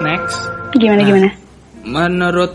[0.00, 0.38] Next.
[0.78, 1.28] Gimana gimana?
[1.84, 2.52] Menurut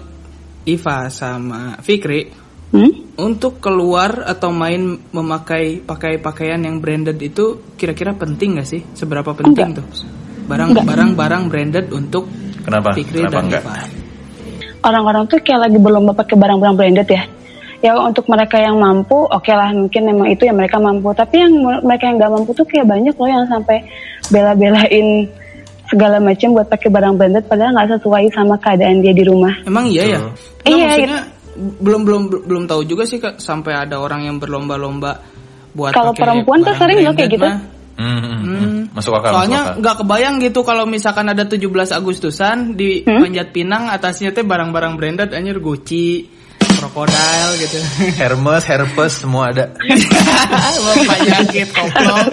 [0.65, 2.45] Iva sama Fikri,
[2.75, 2.91] Hmm?
[3.21, 8.81] untuk keluar atau main memakai pakai pakaian yang branded itu kira-kira penting gak sih?
[8.91, 9.85] Seberapa penting tuh?
[10.49, 10.83] Enggak.
[10.83, 12.27] barang barang branded untuk
[12.65, 12.91] Kenapa?
[12.97, 13.63] Fikri Kenapa dan enggak?
[13.63, 14.04] Iva.
[14.85, 17.23] Orang-orang tuh kayak lagi berlomba pakai barang-barang branded ya.
[17.81, 21.09] Ya untuk mereka yang mampu, oke lah mungkin memang itu yang mereka mampu.
[21.13, 23.81] Tapi yang mereka yang nggak mampu tuh kayak banyak loh yang sampai
[24.29, 25.29] bela-belain
[25.85, 29.53] segala macam buat pakai barang branded padahal nggak sesuai sama keadaan dia di rumah.
[29.65, 30.19] Emang iya ya?
[30.21, 30.33] Nggak,
[30.65, 31.21] Iya, maksudnya
[31.55, 35.21] belum belum belum tahu juga sih Kak, sampai ada orang yang berlomba-lomba
[35.75, 37.47] buat Kalau perempuan tuh sering loh kayak gitu.
[37.47, 37.74] mah.
[37.95, 38.81] Hmm, hmm, hmm.
[38.91, 39.31] Masuk akal.
[39.31, 39.79] Soalnya masuk akal.
[39.79, 41.63] nggak kebayang gitu kalau misalkan ada 17
[41.95, 43.23] Agustusan di Hmm?
[43.23, 46.27] Panjat Pinang atasnya teh barang-barang branded anjir Gucci,
[46.59, 47.79] Crocodile gitu.
[48.21, 49.71] Hermes, Herpes semua ada.
[50.83, 52.29] Bapak penyakit koplok.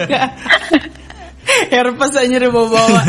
[1.73, 3.01] Herpes anjir bawa-bawa.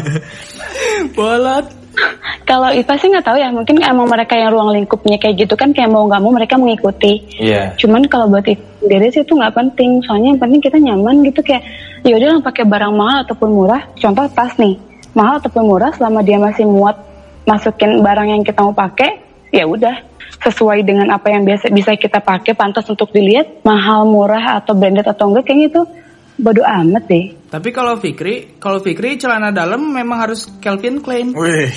[1.14, 1.83] Bolot.
[2.50, 5.72] Kalau Iva sih nggak tahu ya, mungkin emang mereka yang ruang lingkupnya kayak gitu kan
[5.72, 7.24] kayak mau nggak mau mereka mengikuti.
[7.40, 7.74] Iya.
[7.78, 8.44] Cuman kalau buat
[8.82, 11.62] sendiri sih itu nggak penting, soalnya yang penting kita nyaman gitu kayak
[12.04, 13.82] ya udah lah pakai barang mahal ataupun murah.
[13.96, 14.76] Contoh tas nih,
[15.16, 16.98] mahal ataupun murah selama dia masih muat
[17.44, 19.20] masukin barang yang kita mau pakai,
[19.52, 19.94] ya udah
[20.44, 25.08] sesuai dengan apa yang biasa bisa kita pakai, pantas untuk dilihat mahal, murah atau branded
[25.08, 25.82] atau enggak kayaknya itu
[26.36, 27.32] bodo amat deh.
[27.54, 31.30] Tapi kalau Fikri, kalau Fikri celana dalam memang harus Calvin Klein.
[31.38, 31.70] Wih.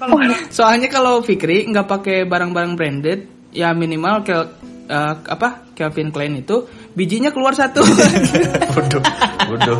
[0.00, 0.24] Kalau-
[0.56, 4.48] soalnya kalau Fikri nggak pakai barang-barang branded, ya minimal Kel,
[4.88, 6.64] eh, apa Calvin Klein itu
[6.96, 7.84] bijinya keluar satu.
[8.72, 9.04] Bodoh.
[9.52, 9.78] Bodoh.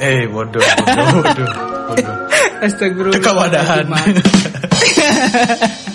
[0.00, 1.48] Eh, bodoh, bodoh, bodoh,
[1.92, 2.16] bodoh.
[2.64, 3.20] Astagfirullah.
[3.20, 3.92] Kewadahan.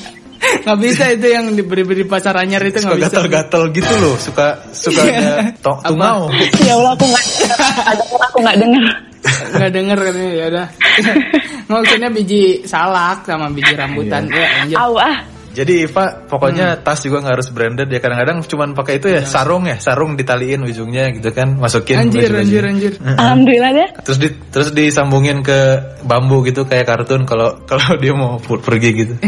[0.67, 3.07] Nggak bisa itu yang diberi-beri pacar anyar itu Suka nggak bisa.
[3.09, 5.15] gatal-gatal gitu loh, suka suka Iya.
[5.15, 5.87] ada to- Apa?
[5.87, 6.19] tungau.
[6.59, 7.25] ya Allah aku nggak
[7.87, 8.85] ada aku nggak dengar.
[9.47, 10.67] Nggak denger katanya ya udah.
[11.71, 14.35] Maksudnya biji salak sama biji rambutan Iya.
[14.35, 14.77] ya anjir.
[14.77, 15.17] Ah.
[15.57, 16.29] Jadi Iva Hmm.
[16.29, 20.13] pokoknya tas juga nggak harus branded ya kadang-kadang cuman pakai itu ya sarung ya sarung
[20.13, 22.93] ditaliin ujungnya gitu kan masukin Anjir anjir anjir.
[23.01, 23.89] Alhamdulillah deh.
[24.05, 29.13] terus di terus disambungin ke bambu gitu kayak kartun kalau kalau dia mau pergi gitu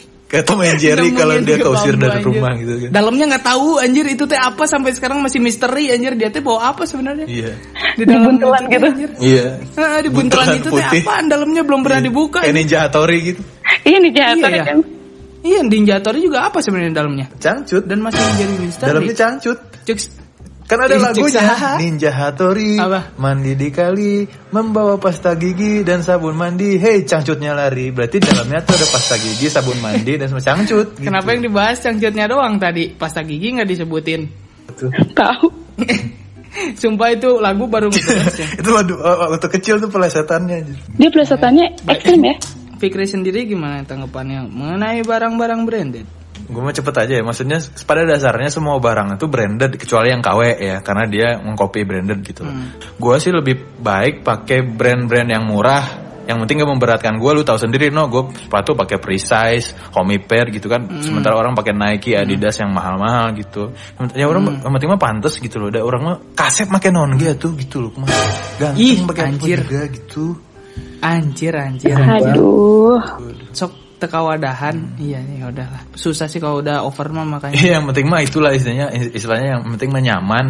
[0.30, 2.30] kayak Tom and Jerry kalau dia ke keusir dari anjir.
[2.30, 6.14] rumah gitu kan Dalamnya nggak tahu anjir itu teh apa sampai sekarang masih misteri anjir
[6.14, 7.26] dia teh bawa apa sebenarnya?
[7.26, 7.50] iya
[7.98, 8.86] Di dalam buntelan gitu.
[8.86, 9.10] Anjir.
[9.18, 11.02] iya Ah, di buntelan itu teh putih.
[11.02, 12.38] apaan dalamnya belum pernah dibuka.
[12.40, 13.42] kayak ninja Hattori gitu
[13.82, 14.64] Iya nih jahat Iya, ya.
[14.64, 14.78] kan.
[15.40, 17.26] Iya, Ninja juga apa sebenarnya dalamnya?
[17.40, 18.88] cangcut Dan masih menjadi misteri.
[18.92, 19.58] dalamnya cangcut
[19.88, 19.98] Cuk,
[20.70, 21.42] Kan ada lagunya.
[21.82, 23.18] Ninja Hattori Apa?
[23.18, 24.22] Mandi di kali
[24.54, 29.50] Membawa pasta gigi dan sabun mandi Hei cangcutnya lari Berarti dalamnya tuh ada pasta gigi,
[29.50, 31.10] sabun mandi dan semua cangcut gitu.
[31.10, 32.94] Kenapa yang dibahas cangcutnya doang tadi?
[32.94, 34.30] Pasta gigi nggak disebutin.
[35.18, 35.46] Tahu.
[36.80, 38.46] Sumpah itu lagu baru ngebahas ya.
[38.58, 40.56] Itu waktu, waktu kecil tuh pelesetannya.
[40.98, 42.36] Dia pelesetannya ekstrim ya.
[42.80, 46.06] Fikri sendiri gimana tanggapannya mengenai barang-barang branded?
[46.50, 50.40] Gue mau cepet aja ya Maksudnya pada dasarnya semua barang itu branded Kecuali yang KW
[50.58, 52.74] ya Karena dia mengcopy branded gitu Hmm.
[52.98, 57.58] Gue sih lebih baik pakai brand-brand yang murah yang penting gak memberatkan gue lu tahu
[57.58, 61.02] sendiri no gue sepatu pakai precise homie pair gitu kan Hmm.
[61.02, 63.74] sementara orang pakai Nike Adidas yang mahal-mahal gitu
[64.14, 64.62] ya orang Hmm.
[64.62, 67.90] yang penting mah pantas gitu loh ada orang mah kasep pakai non tuh gitu loh
[68.54, 69.58] ganteng Ih, pakai anjir.
[69.58, 70.24] juga gitu
[71.00, 71.96] Anjir anjir.
[71.96, 73.00] Aduh.
[73.50, 74.96] Sok teka wadahan.
[74.96, 75.82] Iya ya udahlah.
[75.92, 77.54] Susah sih kalau udah over mah makanya.
[77.60, 80.46] Iya, yang penting mah itulah istilahnya istilahnya yang penting mah nyaman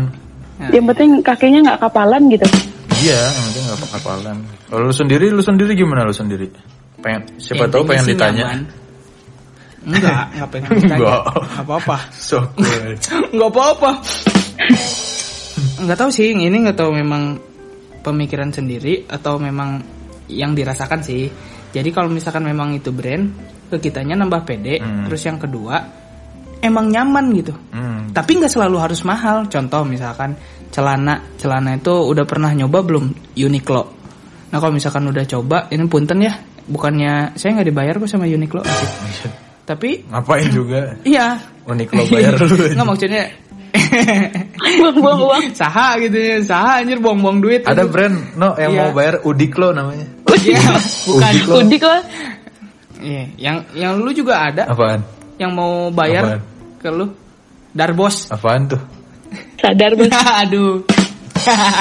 [0.70, 2.46] Yang penting kakinya nggak kapalan gitu.
[3.00, 4.36] Iya, yang penting gak kapalan.
[4.68, 6.52] Kalau lu sendiri, lu sendiri gimana lu sendiri?
[7.00, 8.44] Pengen, siapa tahu pengen sih ditanya.
[8.44, 8.60] nyaman.
[9.80, 10.96] Enggak, enggak pengen ditanya.
[11.00, 11.22] Enggak.
[11.32, 11.96] Enggak apa-apa.
[12.12, 12.92] So cool.
[13.32, 13.90] Enggak apa-apa.
[15.80, 17.40] Enggak tahu sih, ini enggak tahu memang
[18.04, 19.80] pemikiran sendiri atau memang
[20.28, 21.32] yang dirasakan sih.
[21.70, 23.30] Jadi kalau misalkan memang itu brand,
[23.70, 24.78] ke kitanya nambah pede.
[24.78, 25.06] Hmm.
[25.06, 25.76] Terus yang kedua,
[26.58, 27.54] emang nyaman gitu.
[27.70, 28.10] Hmm.
[28.10, 29.46] Tapi nggak selalu harus mahal.
[29.46, 30.34] Contoh misalkan
[30.70, 33.82] celana, celana itu udah pernah nyoba belum Uniqlo.
[34.50, 36.34] Nah kalau misalkan udah coba, ini punten ya,
[36.66, 38.66] bukannya saya nggak dibayar kok sama Uniqlo.
[39.70, 40.98] Tapi Ngapain juga?
[41.06, 41.38] iya.
[41.62, 42.74] Unik lo bayar lu.
[42.74, 43.22] Nggak maksudnya
[44.60, 45.44] Buang-buang uang.
[45.54, 47.62] saha gitu ya, saha anjir buang-buang duit.
[47.62, 48.80] Ada brand no yang Iya.
[48.82, 50.06] mau bayar Udiklo namanya.
[50.40, 50.60] Iya,
[51.06, 51.32] bukan.
[51.32, 51.54] Uniqlo.
[51.64, 52.02] Udik lah.
[53.00, 55.00] Iya, yang yang lu juga ada Apaan?
[55.40, 56.40] yang mau bayar Apaan?
[56.80, 57.06] ke lu.
[57.72, 58.28] Darbos.
[58.34, 58.82] Apaan tuh?
[59.60, 60.10] Sadar bos.
[60.44, 60.84] Aduh.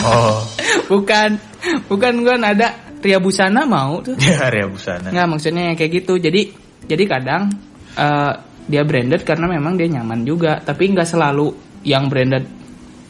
[0.07, 0.39] Oh.
[0.91, 1.35] bukan
[1.91, 2.67] bukan kan ada
[2.99, 4.15] Ria Busana mau tuh.
[4.19, 5.07] Ya area busana.
[5.11, 6.19] Nggak maksudnya kayak gitu.
[6.19, 6.51] Jadi
[6.83, 7.47] jadi kadang
[7.95, 8.33] eh,
[8.69, 11.51] dia branded karena memang dia nyaman juga, tapi nggak selalu
[11.87, 12.43] yang branded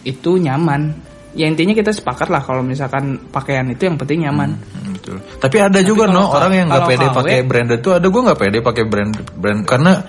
[0.06, 0.94] itu nyaman.
[1.34, 4.58] Ya intinya kita sepakat lah kalau misalkan pakaian itu yang penting nyaman.
[4.58, 5.18] Hmm, betul.
[5.40, 8.40] Tapi ada juga kalau no orang yang nggak pede pakai branded tuh ada gue nggak
[8.40, 10.04] pede pakai brand brand karena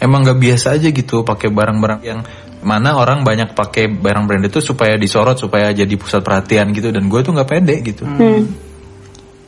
[0.00, 2.20] emang nggak biasa aja gitu pakai barang-barang yang
[2.60, 7.08] mana orang banyak pakai barang branded itu supaya disorot supaya jadi pusat perhatian gitu dan
[7.08, 8.04] gue tuh nggak pede gitu.
[8.04, 8.48] Hmm.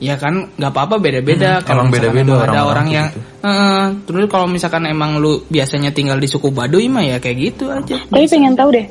[0.03, 1.61] Ya kan nggak apa-apa beda-beda.
[1.61, 3.21] Hmm, Kalau misalkan beda-beda emang ada orang-orang orang kayak yang gitu.
[3.43, 7.71] Heeh, terus kalau misalkan emang lu biasanya tinggal di suku Baduy mah ya kayak gitu
[7.71, 7.97] aja.
[8.11, 8.87] Tapi pengen tahu deh,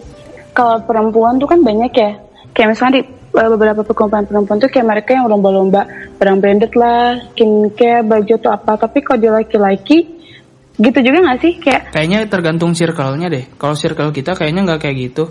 [0.55, 2.11] kalau perempuan tuh kan banyak ya.
[2.55, 5.87] Kayak misalnya di beberapa perkumpulan perempuan tuh kayak mereka yang lomba-lomba
[6.19, 8.71] barang branded lah, skincare, baju atau apa.
[8.75, 9.97] Tapi kalau di laki-laki,
[10.75, 11.53] gitu juga gak sih?
[11.63, 13.45] Kayak Kayaknya tergantung circle-nya deh.
[13.55, 15.23] Kalau circle kita kayaknya nggak kayak gitu.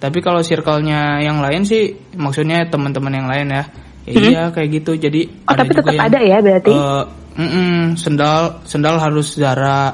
[0.00, 3.64] Tapi kalau circle-nya yang lain sih, maksudnya teman-teman yang lain ya,
[4.08, 4.96] ya iya kayak gitu.
[4.96, 6.72] Jadi oh tapi tetap yang, ada ya berarti.
[6.72, 7.04] eh,
[7.36, 9.92] mm-mm, sendal sendal harus Zara,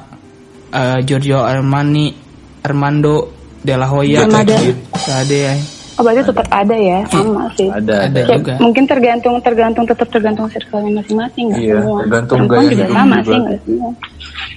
[0.71, 2.15] eh, Giorgio Armani,
[2.63, 4.57] Armando De La Hoya, Belum ada.
[4.95, 5.76] Nggak ada ya.
[5.97, 7.69] Oh berarti tetap ada ya, sama sih.
[7.69, 8.55] Ada Ada Kayak juga.
[8.61, 11.99] mungkin tergantung tergantung tetap tergantung circle-nya masing-masing Iya, semua.
[12.05, 13.25] tergantung gaya juga hidup sama juga.
[13.27, 13.91] sih nggak semua.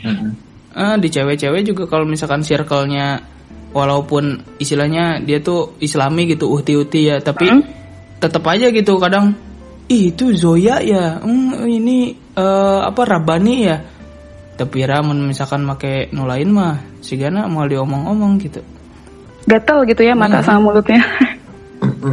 [0.04, 0.30] Mm-mm.
[0.70, 3.08] Eh, di cewek-cewek juga kalau misalkan circle-nya
[3.70, 4.24] walaupun
[4.58, 7.46] istilahnya dia tuh islami gitu uhti-uhti ya tapi
[8.18, 9.34] tetap aja gitu kadang
[9.86, 13.78] ih itu Zoya ya hmm, ini eh, apa Rabani ya
[14.58, 18.60] tapi ramun misalkan make nu lain mah sigana mau diomong-omong gitu
[19.50, 21.02] Gatel gitu ya mata sama mulutnya.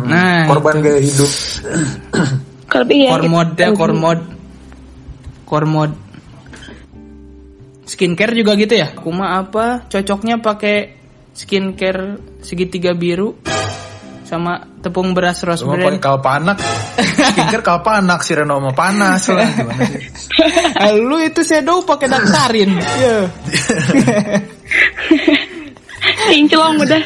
[0.09, 1.31] nah Korban gaya hidup.
[2.67, 3.11] Kalau iya.
[3.13, 4.21] kormod ya itu- kormod
[5.45, 5.93] kormod
[7.87, 10.99] skincare juga gitu ya kuma apa cocoknya pakai
[11.31, 13.39] skincare segitiga biru
[14.27, 16.59] sama tepung beras rose Cuma brand pakai kalpanak.
[17.31, 20.03] Skincare kalpanak si Reno mau panas lah gimana sih?
[20.75, 22.75] Ah, lu itu shadow pakai daktarin
[23.07, 23.17] ya
[26.27, 27.03] Kinclong udah.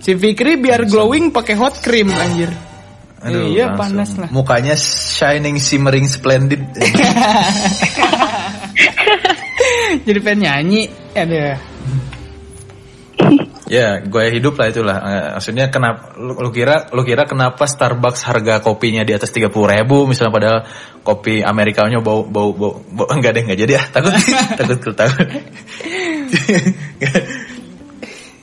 [0.00, 2.50] Si Fikri biar glowing pakai hot cream anjir
[3.26, 3.80] Aduh, iya langsung.
[3.80, 6.62] panas lah Mukanya shining shimmering splendid.
[10.06, 11.58] jadi pengen nyanyi ada
[13.76, 14.96] ya, gaya hidup lah itulah.
[15.00, 19.50] Eh, maksudnya kenapa lu, lu kira lu kira kenapa Starbucks harga kopinya di atas 30.000
[19.50, 20.58] ribu misalnya padahal
[21.02, 24.12] kopi Amerikanya bau bau bau, bau enggak deh enggak jadi ah takut
[24.54, 25.28] takut takut takut.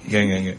[0.05, 0.57] Enggak enggak enggak.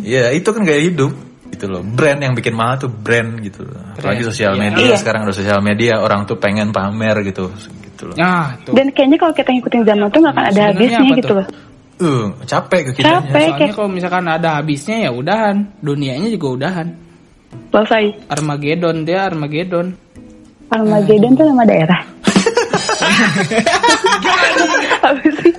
[0.00, 1.10] Ya, itu kan gaya hidup
[1.46, 1.80] gitu loh.
[1.80, 3.64] Brand yang bikin mahal tuh brand gitu.
[3.64, 4.26] Apalagi Brand.
[4.26, 4.60] sosial Iya.
[4.60, 4.96] media Iya.
[4.96, 7.48] sekarang udah sosial media orang tuh pengen pamer gitu
[7.84, 8.14] gitu loh.
[8.14, 11.36] nah tuh Dan kayaknya kalau kita ngikutin zaman tuh nggak akan ada habisnya gitu tuh?
[11.36, 11.46] loh.
[11.94, 13.06] Uh, capek ke kita.
[13.06, 13.30] Capek.
[13.30, 16.86] soalnya kayak- kalau misalkan ada habisnya ya udahan dunianya juga udahan
[17.70, 18.28] Selesai.
[18.28, 19.94] Armageddon dia Armageddon
[20.66, 22.00] Armageddon tuh nama daerah.
[25.00, 25.52] Apa sih?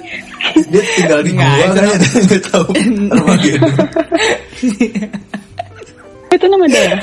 [0.71, 2.69] Dia tinggal di Nggak, gua kan dia nggak tahu
[3.11, 3.73] Armageddon.
[6.35, 6.99] Itu nama daerah.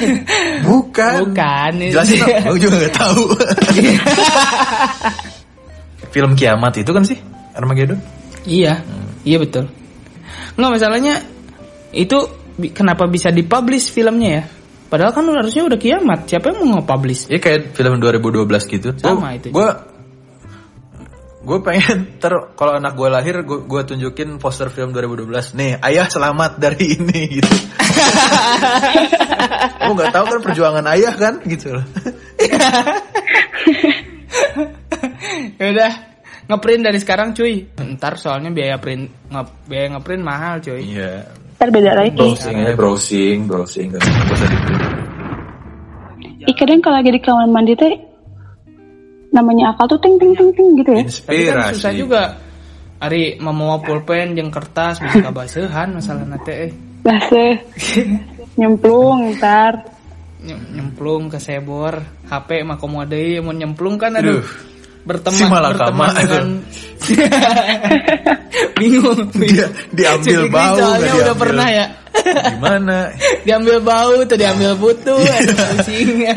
[0.68, 1.14] Bukan.
[1.24, 3.22] bukan Jelasin dong, gua juga nggak tahu.
[6.12, 7.16] Film kiamat itu kan sih
[7.56, 8.00] Armageddon.
[8.42, 8.82] iya
[9.22, 9.70] iya betul
[10.58, 11.22] nggak masalahnya
[11.94, 12.18] itu
[12.74, 14.42] kenapa bisa dipublish filmnya ya
[14.92, 18.88] padahal kan harusnya udah kiamat siapa yang mau nge-publish Ya kayak film 2012 gitu.
[19.00, 19.48] Sama itu.
[19.48, 19.68] Gue
[21.42, 26.06] gue pengen ter kalau anak gue lahir gue gue tunjukin poster film 2012 nih ayah
[26.06, 27.50] selamat dari ini gitu.
[29.82, 31.84] Kamu nggak tahu kan perjuangan ayah kan gitu loh.
[35.58, 35.92] ya udah
[36.46, 37.66] ngeprint dari sekarang cuy
[37.98, 41.26] ntar soalnya biaya print nge biaya ngeprint mahal cuy Iya.
[41.58, 42.16] Ntar beda lagi.
[42.18, 44.74] Browsing aja browsing browsing nggak nggak usah di
[46.42, 47.94] Ih kadang kalau lagi di kamar mandi teh
[49.32, 51.02] namanya akal tuh ting ting ting ting gitu ya.
[51.02, 51.72] tapi kan Inspirasi.
[51.74, 52.22] susah juga
[52.98, 56.72] Ari memawa pulpen jeung kertas bisa kabasehan masalah nate eh
[57.02, 57.58] Bahasa
[58.60, 59.74] nyemplung ntar.
[60.38, 64.46] Nyem- nyemplung ke sebor HP mah komo deui mun nyemplung kan aduh Aduh.
[65.02, 66.46] berteman Si malakama berteman dengan
[68.76, 71.34] bingung, Dia diambil bau soalnya nggak udah diambil.
[71.38, 71.86] pernah ya
[72.52, 72.98] Gimana?
[73.42, 75.18] diambil bau tuh diambil butuh
[75.88, 76.34] Iya.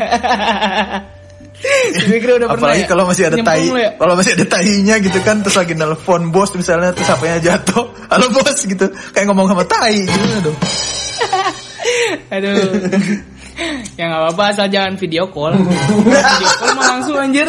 [1.56, 2.88] Aduh, Si Fikri udah pernah Apalagi ya?
[2.88, 3.90] kalau masih ada tai, ya?
[3.96, 8.26] kalau masih ada tainya gitu kan, terus lagi nelfon bos misalnya, terus HP-nya jatuh, halo
[8.32, 10.58] bos gitu, kayak ngomong sama tai gitu dong.
[12.34, 12.76] Aduh.
[13.96, 15.56] ya nggak apa-apa asal jangan video call.
[15.56, 17.48] video call mah langsung anjir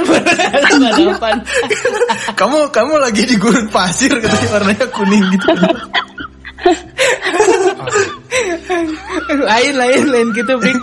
[2.39, 5.51] kamu kamu lagi di gurun pasir katanya warnanya kuning gitu.
[9.43, 10.79] lain lain lain gitu Bik.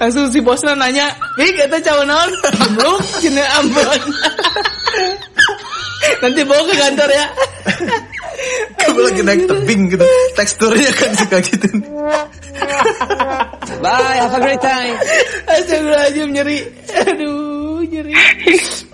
[0.00, 2.30] Langsung si bosnya nanya, "Ih, kata cawan naon?"
[2.76, 4.00] Belum, jenis Ambon.
[6.22, 7.26] Nanti bawa ke kantor ya.
[8.82, 10.06] Kamu lagi naik tebing gitu.
[10.34, 11.68] Teksturnya kan suka gitu.
[13.82, 14.98] Bye, have a great time.
[15.46, 16.58] Astagfirullahaladzim nyeri.
[17.06, 18.12] Aduh, nyeri.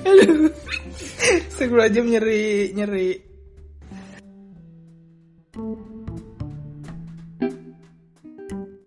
[0.05, 0.53] Aduh.
[1.49, 2.45] Astagfirullahaladzim nyeri,
[2.77, 3.09] nyeri.